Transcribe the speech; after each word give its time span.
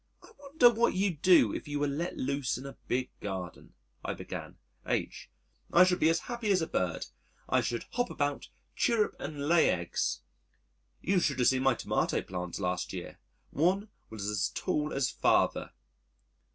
"I 0.23 0.31
wonder 0.39 0.71
what 0.71 0.95
you'd 0.95 1.21
do 1.21 1.53
if 1.53 1.67
you 1.67 1.77
were 1.79 1.87
let 1.87 2.17
loose 2.17 2.57
in 2.57 2.65
a 2.65 2.75
big 2.87 3.11
garden," 3.19 3.75
I 4.03 4.15
began. 4.15 4.57
H.: 4.83 5.29
"I 5.71 5.83
should 5.83 5.99
be 5.99 6.09
as 6.09 6.21
happy 6.21 6.51
as 6.51 6.59
a 6.59 6.65
bird. 6.65 7.05
I 7.47 7.61
should 7.61 7.85
hop 7.91 8.09
about, 8.09 8.49
chirrup 8.75 9.15
and 9.19 9.47
lay 9.47 9.69
eggs. 9.69 10.21
You 11.03 11.19
should 11.19 11.37
have 11.37 11.49
seen 11.49 11.61
my 11.61 11.75
tomato 11.75 12.19
plants 12.23 12.59
last 12.59 12.93
year 12.93 13.19
one 13.51 13.89
was 14.09 14.27
as 14.27 14.49
tall 14.55 14.91
as 14.91 15.11
father." 15.11 15.71